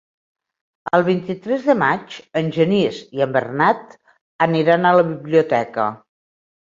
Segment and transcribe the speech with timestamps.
[0.97, 3.93] El vint-i-tres de maig en Genís i en Bernat
[4.47, 5.87] aniran a la biblioteca.